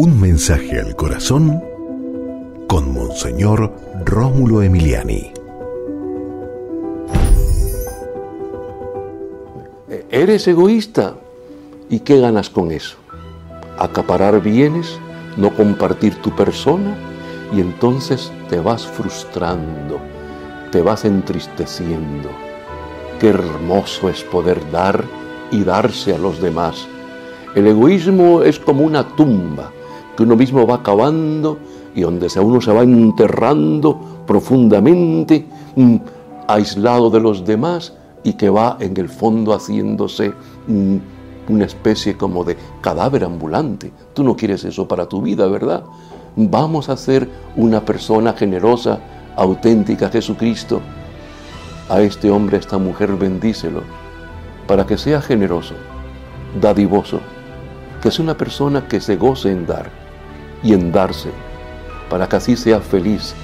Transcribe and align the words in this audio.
Un 0.00 0.20
mensaje 0.20 0.78
al 0.78 0.94
corazón 0.94 1.60
con 2.68 2.94
Monseñor 2.94 3.74
Rómulo 4.04 4.62
Emiliani. 4.62 5.32
Eres 10.08 10.46
egoísta. 10.46 11.16
¿Y 11.90 11.98
qué 11.98 12.20
ganas 12.20 12.48
con 12.48 12.70
eso? 12.70 12.96
Acaparar 13.76 14.40
bienes, 14.40 15.00
no 15.36 15.52
compartir 15.56 16.14
tu 16.22 16.30
persona 16.30 16.96
y 17.52 17.60
entonces 17.60 18.30
te 18.48 18.60
vas 18.60 18.86
frustrando, 18.86 19.98
te 20.70 20.80
vas 20.80 21.04
entristeciendo. 21.06 22.28
Qué 23.18 23.30
hermoso 23.30 24.08
es 24.08 24.22
poder 24.22 24.60
dar 24.70 25.04
y 25.50 25.64
darse 25.64 26.14
a 26.14 26.18
los 26.18 26.40
demás. 26.40 26.86
El 27.56 27.66
egoísmo 27.66 28.44
es 28.44 28.60
como 28.60 28.84
una 28.84 29.02
tumba 29.16 29.72
que 30.18 30.24
uno 30.24 30.34
mismo 30.34 30.66
va 30.66 30.82
cavando 30.82 31.58
y 31.94 32.00
donde 32.00 32.26
uno 32.40 32.60
se 32.60 32.72
va 32.72 32.82
enterrando 32.82 34.24
profundamente, 34.26 35.46
mm, 35.76 35.96
aislado 36.48 37.08
de 37.08 37.20
los 37.20 37.44
demás 37.44 37.92
y 38.24 38.32
que 38.32 38.50
va 38.50 38.78
en 38.80 38.96
el 38.96 39.08
fondo 39.08 39.54
haciéndose 39.54 40.32
mm, 40.66 40.96
una 41.50 41.66
especie 41.66 42.16
como 42.16 42.42
de 42.42 42.56
cadáver 42.80 43.22
ambulante. 43.22 43.92
Tú 44.12 44.24
no 44.24 44.34
quieres 44.34 44.64
eso 44.64 44.88
para 44.88 45.06
tu 45.06 45.22
vida, 45.22 45.46
¿verdad? 45.46 45.84
Vamos 46.34 46.88
a 46.88 46.96
ser 46.96 47.28
una 47.54 47.84
persona 47.84 48.32
generosa, 48.32 48.98
auténtica, 49.36 50.08
Jesucristo. 50.08 50.80
A 51.88 52.00
este 52.00 52.28
hombre, 52.28 52.56
a 52.56 52.60
esta 52.60 52.76
mujer, 52.76 53.14
bendícelo, 53.14 53.82
para 54.66 54.84
que 54.84 54.98
sea 54.98 55.22
generoso, 55.22 55.74
dadivoso, 56.60 57.20
que 58.02 58.10
sea 58.10 58.24
una 58.24 58.36
persona 58.36 58.88
que 58.88 59.00
se 59.00 59.14
goce 59.14 59.52
en 59.52 59.64
dar 59.64 60.07
y 60.62 60.72
en 60.72 60.92
darse, 60.92 61.30
para 62.08 62.28
que 62.28 62.36
así 62.36 62.56
sea 62.56 62.80
feliz. 62.80 63.34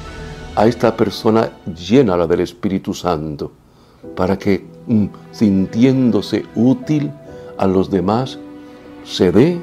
A 0.56 0.66
esta 0.66 0.96
persona 0.96 1.50
llena 1.66 2.26
del 2.26 2.40
Espíritu 2.40 2.94
Santo, 2.94 3.52
para 4.14 4.38
que 4.38 4.64
mm, 4.86 5.06
sintiéndose 5.32 6.44
útil 6.54 7.10
a 7.58 7.66
los 7.66 7.90
demás, 7.90 8.38
se 9.04 9.32
dé 9.32 9.58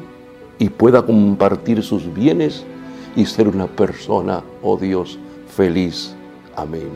y 0.60 0.70
pueda 0.70 1.06
compartir 1.06 1.82
sus 1.82 2.14
bienes 2.14 2.64
y 3.16 3.26
ser 3.26 3.48
una 3.48 3.68
persona, 3.68 4.42
oh 4.62 4.78
Dios, 4.78 5.18
feliz. 5.48 6.16
Amén. 6.56 6.90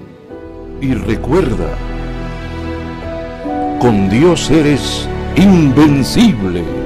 Y 0.81 0.93
recuerda, 0.93 1.73
con 3.79 4.09
Dios 4.09 4.51
eres 4.51 5.07
invencible. 5.35 6.84